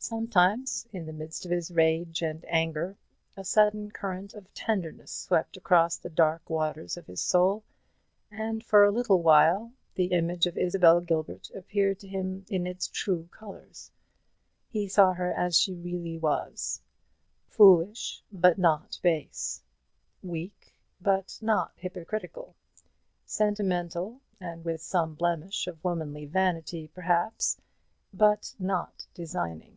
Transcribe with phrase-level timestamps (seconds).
[0.00, 2.96] Sometimes in the midst of his rage and anger
[3.36, 7.62] a sudden current of tenderness swept across the dark waters of his soul,
[8.30, 12.86] and for a little while the image of Isabel Gilbert appeared to him in its
[12.86, 13.90] true colours.
[14.70, 16.80] He saw her as she really was:
[17.48, 19.62] foolish, but not base;
[20.22, 20.72] weak,
[21.02, 22.54] but not hypocritical;
[23.26, 27.60] sentimental, and with some blemish of womanly vanity perhaps,
[28.14, 29.74] but not designing.